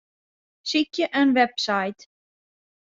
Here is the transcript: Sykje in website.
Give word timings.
Sykje 0.69 1.05
in 1.19 1.29
website. 1.37 2.01